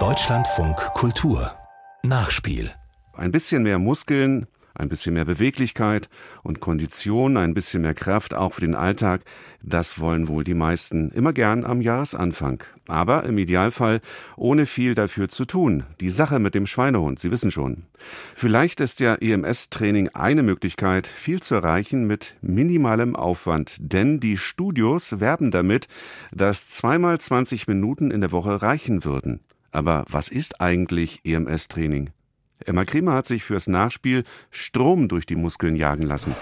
Deutschlandfunk 0.00 0.76
Kultur. 0.94 1.52
Nachspiel. 2.02 2.72
Ein 3.12 3.30
bisschen 3.30 3.62
mehr 3.62 3.78
Muskeln, 3.78 4.48
ein 4.74 4.88
bisschen 4.88 5.14
mehr 5.14 5.24
Beweglichkeit 5.24 6.08
und 6.42 6.60
Kondition, 6.60 7.36
ein 7.36 7.54
bisschen 7.54 7.82
mehr 7.82 7.94
Kraft 7.94 8.34
auch 8.34 8.54
für 8.54 8.60
den 8.60 8.74
Alltag, 8.74 9.22
das 9.62 9.98
wollen 9.98 10.28
wohl 10.28 10.44
die 10.44 10.54
meisten 10.54 11.10
immer 11.10 11.32
gern 11.32 11.64
am 11.64 11.80
Jahresanfang. 11.80 12.62
Aber 12.86 13.24
im 13.24 13.38
Idealfall 13.38 14.02
ohne 14.36 14.66
viel 14.66 14.94
dafür 14.94 15.30
zu 15.30 15.46
tun. 15.46 15.84
Die 16.00 16.10
Sache 16.10 16.38
mit 16.38 16.54
dem 16.54 16.66
Schweinehund, 16.66 17.18
Sie 17.18 17.30
wissen 17.30 17.50
schon. 17.50 17.84
Vielleicht 18.34 18.80
ist 18.80 19.00
ja 19.00 19.14
EMS-Training 19.14 20.10
eine 20.10 20.42
Möglichkeit, 20.42 21.06
viel 21.06 21.40
zu 21.40 21.54
erreichen 21.54 22.06
mit 22.06 22.34
minimalem 22.42 23.16
Aufwand. 23.16 23.76
Denn 23.80 24.20
die 24.20 24.36
Studios 24.36 25.18
werben 25.18 25.50
damit, 25.50 25.88
dass 26.30 26.68
zweimal 26.68 27.18
20 27.18 27.66
Minuten 27.68 28.10
in 28.10 28.20
der 28.20 28.32
Woche 28.32 28.60
reichen 28.60 29.04
würden. 29.04 29.40
Aber 29.72 30.04
was 30.08 30.28
ist 30.28 30.60
eigentlich 30.60 31.22
EMS-Training? 31.24 32.10
Emma 32.64 32.84
Kremer 32.84 33.12
hat 33.14 33.26
sich 33.26 33.42
fürs 33.42 33.66
Nachspiel 33.66 34.24
Strom 34.50 35.08
durch 35.08 35.26
die 35.26 35.36
Muskeln 35.36 35.76
jagen 35.76 36.02
lassen. 36.02 36.34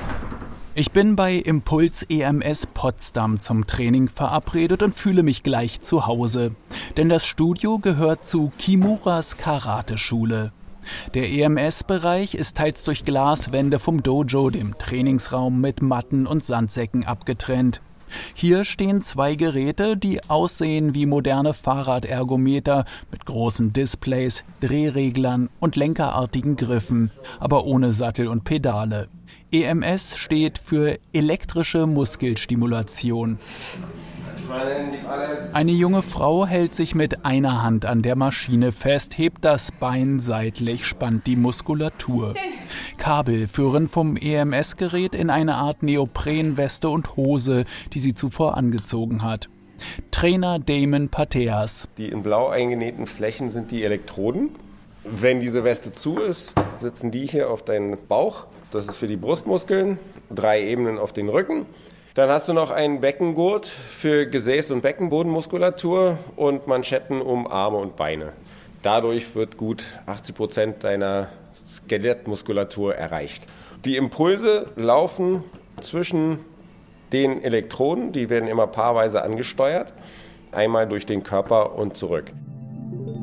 Ich 0.75 0.91
bin 0.91 1.17
bei 1.17 1.35
Impuls 1.35 2.03
EMS 2.09 2.67
Potsdam 2.69 3.41
zum 3.41 3.67
Training 3.67 4.09
verabredet 4.09 4.83
und 4.83 4.95
fühle 4.95 5.23
mich 5.23 5.43
gleich 5.43 5.83
zu 5.83 6.07
Hause. 6.07 6.55
Denn 6.97 7.11
das 7.11 7.27
Studio 7.27 7.79
gehört 7.79 8.25
zu 8.25 8.51
Kimuras 8.57 9.37
Karate-Schule. 9.37 10.53
Der 11.15 11.31
EMS-Bereich 11.31 12.35
ist 12.35 12.57
teils 12.57 12.85
durch 12.85 13.05
Glaswände 13.05 13.79
vom 13.79 14.03
Dojo, 14.03 14.51
dem 14.51 14.79
Trainingsraum 14.79 15.61
mit 15.61 15.83
Matten 15.83 16.27
und 16.27 16.45
Sandsäcken, 16.45 17.05
abgetrennt. 17.05 17.83
Hier 18.35 18.65
stehen 18.65 19.03
zwei 19.03 19.35
Geräte, 19.35 19.97
die 19.97 20.23
aussehen 20.29 20.95
wie 20.95 21.07
moderne 21.07 21.55
Fahrradergometer 21.55 22.85
mit 23.11 23.27
großen 23.27 23.73
Displays, 23.73 24.45
Drehreglern 24.61 25.49
und 25.61 25.77
lenkerartigen 25.77 26.57
Griffen, 26.57 27.11
aber 27.41 27.65
ohne 27.65 27.93
Sattel 27.93 28.29
und 28.29 28.45
Pedale. 28.45 29.09
EMS 29.51 30.17
steht 30.17 30.59
für 30.59 30.99
elektrische 31.13 31.87
Muskelstimulation. 31.87 33.39
Eine 35.53 35.73
junge 35.73 36.03
Frau 36.03 36.47
hält 36.47 36.75
sich 36.75 36.95
mit 36.95 37.25
einer 37.25 37.63
Hand 37.63 37.87
an 37.87 38.03
der 38.03 38.17
Maschine 38.17 38.73
fest, 38.73 39.19
hebt 39.19 39.45
das 39.45 39.71
Bein 39.73 40.21
seitlich, 40.21 40.87
spannt 40.87 41.27
die 41.27 41.37
Muskulatur. 41.37 42.35
Kabel 43.03 43.49
führen 43.49 43.89
vom 43.89 44.17
EMS-Gerät 44.17 45.17
in 45.17 45.29
eine 45.29 45.57
Art 45.57 45.83
Neoprenweste 45.83 46.89
und 46.89 47.17
Hose, 47.17 47.65
die 47.93 47.99
sie 47.99 48.15
zuvor 48.15 48.57
angezogen 48.57 49.25
hat. 49.25 49.49
Trainer 50.13 50.61
Damon 50.61 51.09
Pateas. 51.09 51.89
Die 51.99 52.11
in 52.11 52.23
blau 52.23 52.47
eingenähten 52.47 53.07
Flächen 53.07 53.51
sind 53.51 53.73
die 53.73 53.83
Elektroden. 53.83 54.51
Wenn 55.03 55.41
diese 55.41 55.65
Weste 55.65 55.93
zu 55.93 56.21
ist, 56.21 56.55
sitzen 56.79 57.11
die 57.11 57.27
hier 57.27 57.51
auf 57.51 57.65
deinen 57.65 57.97
Bauch. 58.07 58.47
Das 58.71 58.87
ist 58.87 58.95
für 58.95 59.09
die 59.09 59.17
Brustmuskeln. 59.17 59.99
Drei 60.31 60.63
Ebenen 60.63 60.97
auf 60.97 61.13
den 61.13 61.29
Rücken. 61.29 61.67
Dann 62.15 62.31
hast 62.31 62.47
du 62.47 62.53
noch 62.53 62.71
einen 62.71 63.01
Beckengurt 63.01 63.67
für 63.67 64.27
Gesäß- 64.27 64.71
und 64.71 64.83
Beckenbodenmuskulatur 64.83 66.19
und 66.37 66.69
Manschetten 66.69 67.21
um 67.21 67.49
Arme 67.49 67.79
und 67.79 67.97
Beine. 67.97 68.33
Dadurch 68.83 69.35
wird 69.37 69.57
gut 69.57 69.85
80 70.07 70.35
Prozent 70.35 70.85
deiner 70.85 71.29
Skelettmuskulatur 71.67 72.95
erreicht. 72.95 73.47
Die 73.85 73.97
Impulse 73.97 74.67
laufen 74.77 75.45
zwischen 75.81 76.39
den 77.13 77.43
Elektroden, 77.43 78.13
die 78.13 78.29
werden 78.29 78.49
immer 78.49 78.67
paarweise 78.67 79.23
angesteuert, 79.23 79.93
einmal 80.51 80.89
durch 80.89 81.07
den 81.07 81.23
Körper 81.23 81.77
und 81.77 81.97
zurück. 81.97 82.33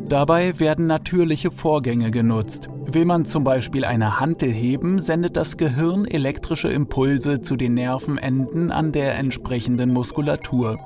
Dabei 0.08 0.60
werden 0.60 0.88
natürliche 0.88 1.52
Vorgänge 1.52 2.10
genutzt. 2.10 2.68
Will 2.86 3.06
man 3.06 3.26
zum 3.26 3.44
Beispiel 3.44 3.86
eine 3.86 4.20
Hantel 4.20 4.52
heben, 4.52 5.00
sendet 5.00 5.38
das 5.38 5.58
Gehirn 5.58 6.06
elektrische 6.06 6.70
Impulse 6.70 7.42
zu 7.42 7.56
den 7.56 7.76
Nervenenden 7.76 8.72
an 8.72 8.92
der 8.92 9.16
entsprechenden 9.16 9.94
Muskulatur. 9.94 10.80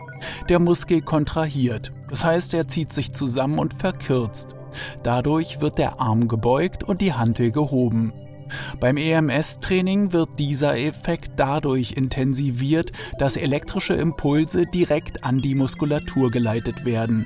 Der 0.50 0.60
Muskel 0.60 1.02
kontrahiert, 1.02 1.94
das 2.10 2.26
heißt, 2.26 2.54
er 2.54 2.68
zieht 2.68 2.92
sich 2.92 3.14
zusammen 3.14 3.60
und 3.60 3.74
verkürzt. 3.74 4.56
Dadurch 5.04 5.62
wird 5.62 5.78
der 5.78 6.00
Arm 6.00 6.28
gebeugt 6.28 6.84
und 6.84 7.02
die 7.02 7.14
Hantel 7.14 7.52
gehoben. 7.52 8.14
Beim 8.80 8.98
EMS-Training 8.98 10.14
wird 10.14 10.40
dieser 10.40 10.78
Effekt 10.78 11.32
dadurch 11.38 11.94
intensiviert, 11.94 12.92
dass 13.18 13.38
elektrische 13.38 13.94
Impulse 13.94 14.66
direkt 14.66 15.24
an 15.24 15.40
die 15.40 15.56
Muskulatur 15.56 16.32
geleitet 16.32 16.86
werden. 16.86 17.26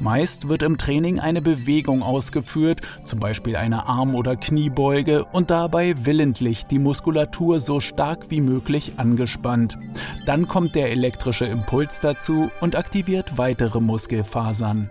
Meist 0.00 0.48
wird 0.48 0.62
im 0.62 0.76
Training 0.76 1.18
eine 1.18 1.40
Bewegung 1.40 2.02
ausgeführt, 2.02 2.80
zum 3.04 3.20
Beispiel 3.20 3.56
eine 3.56 3.86
Arm- 3.88 4.14
oder 4.14 4.36
Kniebeuge, 4.36 5.24
und 5.24 5.50
dabei 5.50 5.94
willentlich 6.04 6.66
die 6.66 6.78
Muskulatur 6.78 7.58
so 7.58 7.80
stark 7.80 8.30
wie 8.30 8.42
möglich 8.42 8.94
angespannt. 8.98 9.78
Dann 10.26 10.46
kommt 10.46 10.74
der 10.74 10.90
elektrische 10.90 11.46
Impuls 11.46 12.00
dazu 12.00 12.50
und 12.60 12.76
aktiviert 12.76 13.38
weitere 13.38 13.80
Muskelfasern. 13.80 14.90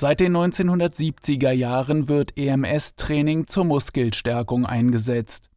Seit 0.00 0.20
den 0.20 0.34
1970er 0.34 1.50
Jahren 1.50 2.08
wird 2.08 2.32
EMS-Training 2.38 3.46
zur 3.46 3.66
Muskelstärkung 3.66 4.64
eingesetzt. 4.64 5.50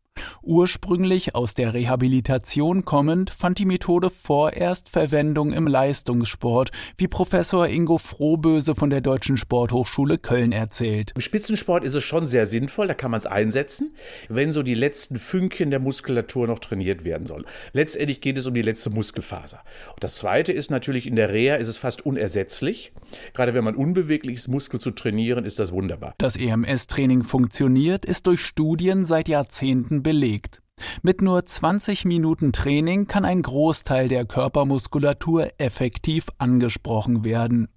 Ursprünglich 0.45 1.35
aus 1.35 1.53
der 1.53 1.73
Rehabilitation 1.73 2.83
kommend, 2.83 3.29
fand 3.29 3.59
die 3.59 3.65
Methode 3.65 4.09
vorerst 4.09 4.89
Verwendung 4.89 5.53
im 5.53 5.67
Leistungssport, 5.67 6.71
wie 6.97 7.07
Professor 7.07 7.69
Ingo 7.69 7.97
Frohböse 7.97 8.75
von 8.75 8.89
der 8.89 8.99
Deutschen 8.99 9.37
Sporthochschule 9.37 10.17
Köln 10.17 10.51
erzählt. 10.51 11.13
Im 11.15 11.21
Spitzensport 11.21 11.85
ist 11.85 11.93
es 11.93 12.03
schon 12.03 12.25
sehr 12.25 12.45
sinnvoll, 12.45 12.87
da 12.87 12.93
kann 12.93 13.11
man 13.11 13.19
es 13.19 13.25
einsetzen, 13.25 13.95
wenn 14.27 14.51
so 14.51 14.63
die 14.63 14.75
letzten 14.75 15.17
Fünkchen 15.17 15.71
der 15.71 15.79
Muskulatur 15.79 16.45
noch 16.45 16.59
trainiert 16.59 17.05
werden 17.05 17.25
sollen. 17.25 17.45
Letztendlich 17.71 18.19
geht 18.19 18.37
es 18.37 18.45
um 18.45 18.53
die 18.53 18.61
letzte 18.61 18.89
Muskelfaser. 18.89 19.63
Und 19.93 20.03
das 20.03 20.17
Zweite 20.17 20.51
ist 20.51 20.69
natürlich, 20.69 21.07
in 21.07 21.15
der 21.15 21.31
Reha 21.31 21.55
ist 21.55 21.69
es 21.69 21.77
fast 21.77 22.05
unersetzlich. 22.05 22.91
Gerade 23.33 23.53
wenn 23.53 23.63
man 23.63 23.75
unbeweglich 23.75 24.35
ist, 24.35 24.49
Muskel 24.49 24.81
zu 24.81 24.91
trainieren, 24.91 25.45
ist 25.45 25.57
das 25.57 25.71
wunderbar. 25.71 26.15
Das 26.17 26.35
EMS-Training 26.35 27.23
funktioniert, 27.23 28.03
ist 28.03 28.27
durch 28.27 28.41
Studien 28.41 29.05
seit 29.05 29.29
Jahrzehnten 29.29 30.02
belegt. 30.03 30.61
Mit 31.01 31.21
nur 31.21 31.45
20 31.45 32.05
Minuten 32.05 32.51
Training 32.51 33.07
kann 33.07 33.25
ein 33.25 33.41
Großteil 33.41 34.07
der 34.07 34.25
Körpermuskulatur 34.25 35.51
effektiv 35.57 36.27
angesprochen 36.37 37.23
werden. 37.23 37.69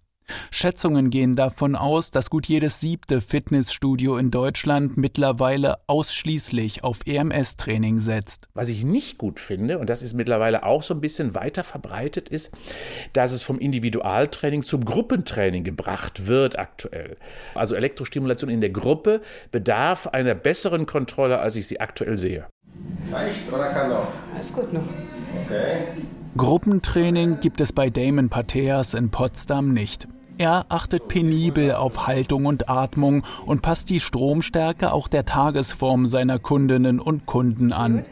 Schätzungen 0.51 1.11
gehen 1.11 1.37
davon 1.37 1.77
aus, 1.77 2.11
dass 2.11 2.31
gut 2.31 2.47
jedes 2.47 2.81
siebte 2.81 3.21
Fitnessstudio 3.21 4.17
in 4.17 4.31
Deutschland 4.31 4.97
mittlerweile 4.97 5.77
ausschließlich 5.87 6.83
auf 6.83 7.01
EMS-Training 7.07 8.01
setzt. 8.01 8.49
Was 8.55 8.69
ich 8.69 8.85
nicht 8.85 9.19
gut 9.19 9.39
finde, 9.39 9.79
und 9.79 9.91
das 9.91 10.03
ist 10.03 10.15
mittlerweile 10.15 10.65
auch 10.65 10.83
so 10.83 10.95
ein 10.95 11.01
bisschen 11.01 11.35
weiter 11.35 11.63
verbreitet, 11.63 12.29
ist, 12.29 12.51
dass 13.13 13.33
es 13.33 13.43
vom 13.43 13.59
Individualtraining 13.59 14.63
zum 14.63 14.85
Gruppentraining 14.85 15.63
gebracht 15.63 16.27
wird 16.27 16.59
aktuell. 16.59 17.17
Also 17.55 17.75
Elektrostimulation 17.75 18.51
in 18.51 18.61
der 18.61 18.71
Gruppe 18.71 19.21
bedarf 19.53 20.07
einer 20.07 20.35
besseren 20.35 20.87
Kontrolle, 20.87 21.39
als 21.39 21.57
ich 21.57 21.67
sie 21.67 21.81
aktuell 21.81 22.19
sehe. 22.19 22.47
Reicht 23.13 23.53
oder 23.53 23.69
kann 23.69 23.91
noch? 23.91 24.09
Alles 24.35 24.53
gut 24.53 24.73
noch. 24.73 24.83
Okay. 25.45 25.83
Gruppentraining 26.37 27.41
gibt 27.41 27.61
es 27.61 27.73
bei 27.73 27.89
Damon 27.89 28.29
Pateas 28.29 28.95
in 28.95 29.11
Potsdam 29.11 29.73
nicht. 29.73 30.07
Er 30.39 30.67
achtet 30.69 31.09
penibel 31.09 31.73
auf 31.73 32.07
Haltung 32.07 32.45
und 32.45 32.69
Atmung 32.69 33.25
und 33.47 33.63
passt 33.63 33.89
die 33.89 34.01
Stromstärke 34.01 34.93
auch 34.93 35.09
der 35.09 35.25
Tagesform 35.25 36.05
seiner 36.05 36.39
Kundinnen 36.39 37.01
und 37.01 37.25
Kunden 37.25 37.73
an. 37.73 38.05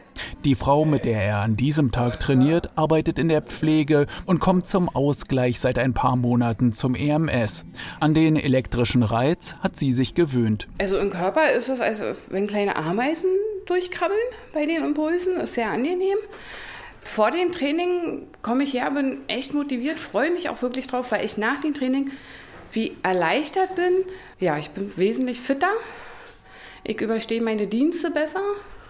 Die 0.44 0.54
Frau, 0.54 0.86
mit 0.86 1.04
der 1.04 1.22
er 1.22 1.38
an 1.38 1.56
diesem 1.56 1.92
Tag 1.92 2.20
trainiert, 2.20 2.70
arbeitet 2.76 3.18
in 3.18 3.28
der 3.28 3.42
Pflege 3.42 4.06
und 4.24 4.40
kommt 4.40 4.66
zum 4.66 4.88
Ausgleich 4.88 5.60
seit 5.60 5.78
ein 5.78 5.92
paar 5.92 6.16
Monaten 6.16 6.72
zum 6.72 6.94
EMS. 6.94 7.66
An 8.00 8.14
den 8.14 8.36
elektrischen 8.36 9.02
Reiz 9.02 9.56
hat 9.60 9.76
sie 9.76 9.92
sich 9.92 10.14
gewöhnt. 10.14 10.66
Also 10.78 10.96
im 10.96 11.10
Körper 11.10 11.50
ist 11.52 11.68
es, 11.68 11.82
als 11.82 12.00
wenn 12.30 12.46
kleine 12.46 12.76
Ameisen 12.76 13.30
durchkrabbeln 13.66 14.18
bei 14.54 14.64
den 14.64 14.82
Impulsen. 14.82 15.36
Ist 15.36 15.54
sehr 15.54 15.70
angenehm. 15.70 16.18
Vor 17.04 17.30
dem 17.30 17.52
Training 17.52 18.26
komme 18.42 18.64
ich 18.64 18.72
her, 18.72 18.90
bin 18.90 19.18
echt 19.28 19.54
motiviert, 19.54 20.00
freue 20.00 20.32
mich 20.32 20.48
auch 20.48 20.62
wirklich 20.62 20.88
drauf, 20.88 21.12
weil 21.12 21.24
ich 21.24 21.36
nach 21.36 21.60
dem 21.60 21.74
Training 21.74 22.10
wie 22.72 22.96
erleichtert 23.02 23.76
bin. 23.76 24.04
Ja, 24.40 24.58
ich 24.58 24.70
bin 24.70 24.92
wesentlich 24.96 25.40
fitter. 25.40 25.70
Ich 26.82 27.00
überstehe 27.00 27.40
meine 27.40 27.66
Dienste 27.66 28.10
besser. 28.10 28.42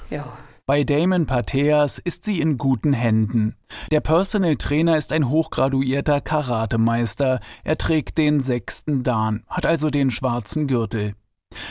Ja. 0.09 0.39
Bei 0.67 0.83
Damon 0.83 1.27
Pateas 1.27 1.99
ist 1.99 2.25
sie 2.25 2.41
in 2.41 2.57
guten 2.57 2.95
Händen. 2.95 3.55
Der 3.91 4.01
Personal 4.01 4.57
Trainer 4.57 4.97
ist 4.97 5.13
ein 5.13 5.29
hochgraduierter 5.29 6.23
Karatemeister. 6.23 7.41
Er 7.65 7.77
trägt 7.77 8.17
den 8.17 8.41
sechsten 8.41 9.03
Dan, 9.03 9.45
hat 9.47 9.67
also 9.67 9.91
den 9.91 10.11
schwarzen 10.11 10.67
Gürtel. 10.67 11.15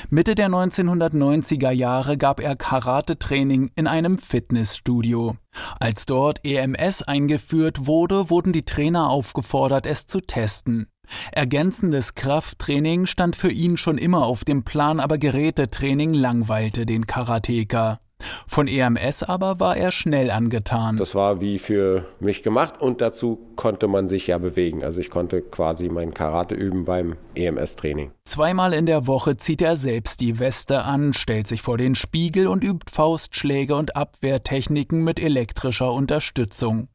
Mitte 0.10 0.36
der 0.36 0.50
1990er 0.50 1.72
Jahre 1.72 2.18
gab 2.18 2.40
er 2.40 2.56
Karate-Training 2.56 3.72
in 3.76 3.88
einem 3.88 4.18
Fitnessstudio. 4.18 5.38
Als 5.80 6.06
dort 6.06 6.44
EMS 6.44 7.04
eingeführt 7.04 7.86
wurde, 7.86 8.30
wurden 8.30 8.54
die 8.54 8.66
Trainer 8.66 9.10
aufgefordert, 9.10 9.86
es 9.86 10.08
zu 10.08 10.22
testen. 10.22 10.88
Ergänzendes 11.32 12.16
Krafttraining 12.16 13.06
stand 13.06 13.36
für 13.36 13.52
ihn 13.52 13.78
schon 13.78 13.98
immer 13.98 14.26
auf 14.26 14.44
dem 14.44 14.64
Plan, 14.64 15.00
aber 15.00 15.18
Gerätetraining 15.18 16.14
langweilte 16.14 16.86
den 16.86 17.06
Karateka. 17.06 18.00
Von 18.48 18.68
EMS 18.68 19.24
aber 19.24 19.60
war 19.60 19.78
er 19.78 19.92
schnell 19.92 20.32
angetan. 20.32 20.98
Das 20.98 21.16
war 21.16 21.42
wie 21.42 21.60
für 21.60 22.06
mich 22.20 22.44
gemacht 22.44 22.82
und 22.82 23.02
dazu 23.02 23.40
konnte 23.56 23.88
man 23.88 24.08
sich 24.08 24.28
ja 24.28 24.38
bewegen. 24.38 24.84
Also 24.84 25.00
ich 25.00 25.10
konnte 25.10 25.42
quasi 25.42 25.90
mein 25.90 26.14
Karate 26.14 26.56
üben 26.56 26.86
beim 26.86 27.16
EMS-Training. 27.36 28.12
Zweimal 28.26 28.74
in 28.74 28.86
der 28.86 29.08
Woche 29.08 29.38
zieht 29.38 29.62
er 29.62 29.76
selbst 29.76 30.22
die 30.22 30.40
Weste 30.40 30.84
an, 30.84 31.14
stellt 31.14 31.48
sich 31.48 31.62
vor 31.62 31.78
den 31.78 31.96
Spiegel 31.96 32.48
und 32.48 32.64
übt 32.64 32.92
Faustschläge 32.92 33.76
und 33.76 33.96
Abwehrtechniken 33.96 35.04
mit 35.04 35.22
elektrischer 35.22 35.92
Unterstützung. 35.92 36.88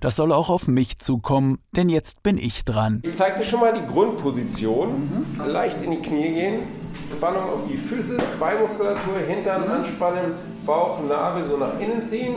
Das 0.00 0.16
soll 0.16 0.32
auch 0.32 0.50
auf 0.50 0.68
mich 0.68 0.98
zukommen, 0.98 1.58
denn 1.72 1.88
jetzt 1.88 2.22
bin 2.22 2.38
ich 2.38 2.64
dran. 2.64 3.02
Ich 3.04 3.14
zeige 3.14 3.40
dir 3.40 3.44
schon 3.44 3.60
mal 3.60 3.72
die 3.72 3.84
Grundposition. 3.86 5.26
Mhm. 5.36 5.46
Leicht 5.46 5.82
in 5.82 5.90
die 5.90 6.02
Knie 6.02 6.32
gehen, 6.32 6.60
Spannung 7.12 7.44
auf 7.50 7.66
die 7.68 7.76
Füße, 7.76 8.18
Beinmuskulatur, 8.38 9.18
Hintern 9.18 9.64
anspannen, 9.64 10.32
Bauch, 10.66 10.98
Nabel 11.06 11.44
so 11.44 11.56
nach 11.56 11.78
innen 11.78 12.02
ziehen. 12.02 12.36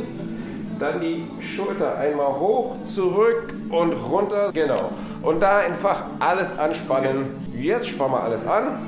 Dann 0.80 1.02
die 1.02 1.24
Schulter 1.40 1.98
einmal 1.98 2.40
hoch, 2.40 2.78
zurück 2.84 3.54
und 3.70 3.94
runter. 3.94 4.52
Genau. 4.54 4.92
Und 5.24 5.42
da 5.42 5.60
einfach 5.60 6.04
alles 6.20 6.58
anspannen. 6.58 7.28
Jetzt 7.56 7.90
spann 7.90 8.12
mal 8.12 8.22
alles 8.22 8.46
an. 8.46 8.88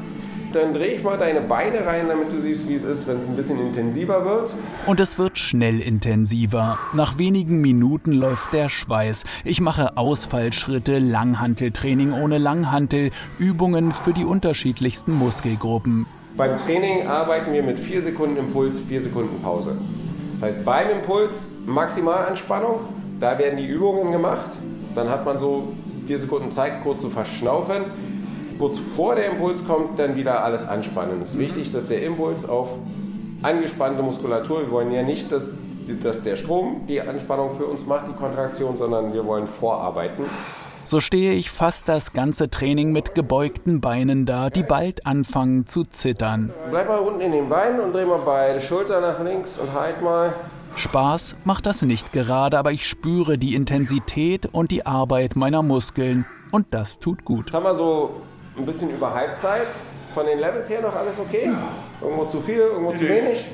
Dann 0.54 0.74
drehe 0.74 0.96
ich 0.96 1.04
mal 1.04 1.18
deine 1.18 1.42
Beine 1.42 1.86
rein, 1.86 2.08
damit 2.08 2.32
du 2.32 2.42
siehst, 2.42 2.68
wie 2.68 2.74
es 2.74 2.84
ist, 2.84 3.08
wenn 3.08 3.18
es 3.18 3.28
ein 3.28 3.36
bisschen 3.36 3.60
intensiver 3.60 4.26
wird. 4.26 4.50
Und 4.88 5.00
es 5.00 5.20
wird 5.20 5.38
schnell 5.38 5.80
intensiver. 5.80 6.80
Nach 6.94 7.20
wenigen 7.20 7.62
Minuten 7.62 8.14
läuft 8.14 8.52
der 8.52 8.68
Schweiß. 8.68 9.26
Ich 9.44 9.62
mache 9.62 9.98
Ausfallschritte, 9.98 10.98
Langhanteltraining 10.98 12.14
ohne 12.14 12.40
Langhantel, 12.40 13.12
Übungen 13.38 13.92
für 13.92 14.14
die 14.14 14.26
unterschiedlichsten 14.26 15.14
Muskelgruppen. 15.14 16.08
Beim 16.36 16.58
Training 16.58 17.08
arbeiten 17.08 17.54
wir 17.54 17.64
mit 17.64 17.80
4 17.80 18.02
Sekunden 18.02 18.38
Impuls, 18.38 18.80
4 18.88 19.04
Sekunden 19.04 19.42
Pause. 19.42 19.78
Das 20.40 20.50
heißt, 20.50 20.66
beim 20.66 20.90
Impuls 20.90 21.50
Maximalanspannung, 21.66 22.80
da 23.20 23.38
werden 23.38 23.58
die 23.58 23.68
Übungen 23.68 24.12
gemacht. 24.12 24.52
Dann 24.96 25.10
hat 25.10 25.26
man 25.26 25.40
so 25.40 25.74
4 26.08 26.20
Sekunden 26.20 26.52
Zeit, 26.52 26.84
kurz 26.84 27.02
zu 27.02 27.10
verschnaufen 27.10 27.86
kurz 28.60 28.78
vor 28.78 29.16
der 29.16 29.32
Impuls 29.32 29.66
kommt, 29.66 29.98
dann 29.98 30.16
wieder 30.16 30.44
alles 30.44 30.68
anspannen. 30.68 31.22
Es 31.24 31.30
ist 31.30 31.40
wichtig, 31.40 31.72
dass 31.72 31.88
der 31.88 32.04
Impuls 32.04 32.48
auf 32.48 32.68
angespannte 33.42 34.04
Muskulatur, 34.04 34.62
wir 34.62 34.72
wollen 34.72 34.92
ja 34.92 35.02
nicht, 35.02 35.32
dass, 35.32 35.56
dass 36.04 36.22
der 36.22 36.36
Strom 36.36 36.82
die 36.88 37.00
Anspannung 37.00 37.56
für 37.56 37.66
uns 37.66 37.86
macht, 37.86 38.10
die 38.10 38.14
Kontraktion, 38.14 38.76
sondern 38.76 39.14
wir 39.14 39.26
wollen 39.26 39.48
vorarbeiten. 39.48 40.26
So 40.90 41.00
stehe 41.00 41.34
ich 41.34 41.52
fast 41.52 41.88
das 41.88 42.14
ganze 42.14 42.50
Training 42.50 42.92
mit 42.92 43.14
gebeugten 43.14 43.80
Beinen 43.80 44.26
da, 44.26 44.50
die 44.50 44.64
bald 44.64 45.06
anfangen 45.06 45.68
zu 45.68 45.84
zittern. 45.84 46.52
Bleib 46.72 46.88
mal 46.88 46.98
unten 46.98 47.22
in 47.22 47.32
den 47.32 47.48
Beinen 47.48 47.80
und 47.80 47.94
dreh 47.94 48.06
mal 48.06 48.22
beide 48.26 48.60
Schulter 48.60 49.00
nach 49.00 49.24
links 49.24 49.60
und 49.60 49.72
halt 49.72 50.02
mal. 50.02 50.34
Spaß 50.76 51.36
macht 51.44 51.68
das 51.68 51.84
nicht 51.84 52.12
gerade, 52.12 52.58
aber 52.58 52.72
ich 52.72 52.88
spüre 52.88 53.38
die 53.38 53.54
Intensität 53.54 54.48
und 54.48 54.72
die 54.72 54.88
Arbeit 54.88 55.36
meiner 55.36 55.62
Muskeln 55.62 56.26
und 56.50 56.66
das 56.72 56.98
tut 56.98 57.24
gut. 57.24 57.46
Jetzt 57.46 57.54
haben 57.54 57.66
wir 57.66 57.76
so 57.76 58.22
ein 58.58 58.66
bisschen 58.66 58.90
über 58.90 59.14
Halbzeit. 59.14 59.68
Von 60.16 60.26
den 60.26 60.40
Levels 60.40 60.68
her 60.70 60.82
noch 60.82 60.96
alles 60.96 61.20
okay? 61.20 61.52
Irgendwo 62.02 62.26
zu 62.26 62.42
viel, 62.42 62.62
irgendwo 62.62 62.94
zu 62.94 63.02
wenig? 63.02 63.46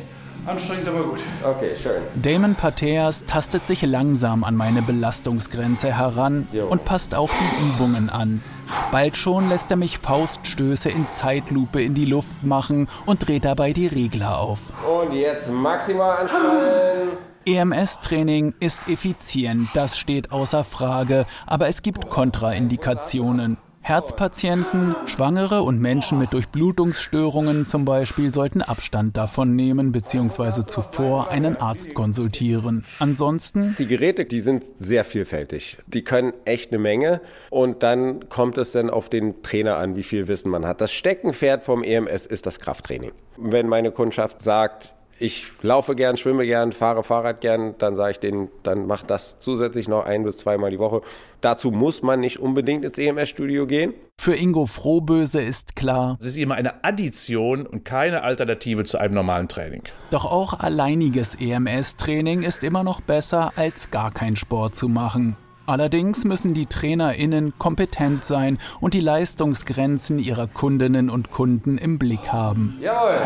Anstrengend, 0.46 0.88
aber 0.88 1.04
gut. 1.04 1.20
Okay, 1.44 1.76
schön. 1.76 2.04
Damon 2.22 2.54
Pateas 2.54 3.26
tastet 3.26 3.66
sich 3.66 3.82
langsam 3.82 4.44
an 4.44 4.56
meine 4.56 4.84
Belastungsgrenze 4.84 5.92
heran 5.98 6.48
jo. 6.52 6.68
und 6.68 6.86
passt 6.86 7.16
auch 7.16 7.32
die 7.32 7.68
Übungen 7.68 8.10
an. 8.10 8.44
Bald 8.92 9.18
schon 9.18 9.50
lässt 9.50 9.72
er 9.72 9.78
mich 9.78 9.98
Fauststöße 9.98 10.90
in 10.90 11.08
Zeitlupe 11.08 11.82
in 11.82 11.96
die 11.96 12.06
Luft 12.06 12.44
machen 12.44 12.88
und 13.06 13.28
dreht 13.28 13.46
dabei 13.46 13.74
die 13.74 13.88
Regler 13.88 14.38
auf. 14.38 14.60
Und 14.88 15.14
jetzt 15.14 15.52
maximal 15.52 16.18
anspannen. 16.18 17.18
EMS-Training 17.46 18.56
ist 18.60 18.88
effizient, 18.88 19.70
das 19.76 20.00
steht 20.00 20.32
außer 20.32 20.64
Frage, 20.64 21.26
aber 21.46 21.68
es 21.68 21.84
gibt 21.84 22.10
Kontraindikationen. 22.10 23.58
Herzpatienten, 23.88 24.96
Schwangere 25.06 25.62
und 25.62 25.80
Menschen 25.80 26.18
mit 26.18 26.34
Durchblutungsstörungen 26.34 27.68
zum 27.68 27.86
Beispiel 27.86 28.34
sollten 28.34 28.64
Abstand 28.64 29.16
davon 29.16 29.56
nehmen 29.56 29.92
bzw. 29.92 30.66
zuvor 30.66 31.30
einen 31.30 31.56
Arzt 31.58 31.94
konsultieren. 31.94 32.84
Ansonsten. 32.98 33.76
Die 33.78 33.86
Geräte, 33.86 34.26
die 34.26 34.40
sind 34.40 34.64
sehr 34.80 35.04
vielfältig. 35.04 35.78
Die 35.86 36.04
können 36.04 36.34
echt 36.46 36.72
eine 36.72 36.80
Menge 36.80 37.22
und 37.52 37.84
dann 37.84 38.28
kommt 38.28 38.58
es 38.58 38.72
dann 38.72 38.90
auf 38.90 39.08
den 39.08 39.44
Trainer 39.44 39.78
an, 39.78 39.96
wie 39.96 40.02
viel 40.02 40.28
Wissen 40.28 40.50
man 40.50 40.66
hat. 40.66 40.82
Das 40.82 40.92
Steckenpferd 40.92 41.64
vom 41.64 41.84
EMS 41.84 42.26
ist 42.26 42.48
das 42.48 42.60
Krafttraining. 42.60 43.12
Wenn 43.38 43.68
meine 43.68 43.92
Kundschaft 43.92 44.42
sagt, 44.42 44.96
ich 45.18 45.52
laufe 45.62 45.96
gern, 45.96 46.18
schwimme 46.18 46.46
gern, 46.46 46.72
fahre 46.72 47.04
Fahrrad 47.04 47.42
gern, 47.42 47.76
dann 47.78 47.96
sage 47.96 48.12
ich 48.12 48.20
denen, 48.20 48.50
dann 48.64 48.86
macht 48.86 49.10
das 49.10 49.40
zusätzlich 49.40 49.88
noch 49.88 50.06
ein 50.06 50.24
bis 50.24 50.38
zweimal 50.38 50.72
die 50.72 50.80
Woche. 50.80 51.02
Dazu 51.42 51.72
muss 51.72 52.02
man 52.02 52.20
nicht 52.20 52.40
unbedingt 52.40 52.84
ins 52.84 52.98
EMS-Studio 52.98 53.66
gehen. 53.66 53.94
Für 54.20 54.36
Ingo 54.36 54.66
Frohböse 54.66 55.42
ist 55.42 55.76
klar, 55.76 56.18
es 56.20 56.28
ist 56.28 56.38
immer 56.38 56.56
eine 56.56 56.84
Addition 56.84 57.66
und 57.66 57.86
keine 57.86 58.24
Alternative 58.24 58.84
zu 58.84 58.98
einem 58.98 59.14
normalen 59.14 59.48
Training. 59.48 59.84
Doch 60.12 60.26
auch 60.26 60.60
alleiniges 60.60 61.36
EMS-Training 61.36 62.44
ist 62.44 62.64
immer 62.64 62.84
noch 62.84 63.02
besser, 63.02 63.54
als 63.56 63.92
gar 63.92 64.12
keinen 64.12 64.36
Sport 64.36 64.76
zu 64.76 64.90
machen. 64.90 65.38
Allerdings 65.68 66.26
müssen 66.26 66.54
die 66.54 66.68
TrainerInnen 66.68 67.58
kompetent 67.58 68.24
sein 68.24 68.60
und 68.82 68.94
die 68.94 69.00
Leistungsgrenzen 69.00 70.20
ihrer 70.20 70.48
Kundinnen 70.48 71.10
und 71.10 71.32
Kunden 71.32 71.80
im 71.80 71.98
Blick 71.98 72.32
haben. 72.32 72.78
Jawohl. 72.82 73.18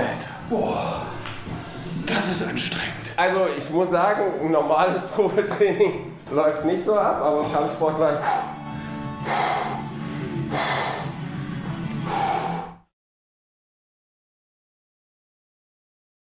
Boah. 0.50 0.89
Das 2.30 2.42
ist 2.42 2.48
anstrengend. 2.48 2.94
Also 3.18 3.48
ich 3.58 3.68
muss 3.72 3.90
sagen, 3.90 4.22
ein 4.40 4.52
normales 4.52 5.02
Probetraining 5.02 6.12
läuft 6.32 6.64
nicht 6.64 6.84
so 6.84 6.94
ab, 6.94 7.24
aber 7.24 7.44
Kampfsportler 7.52 8.22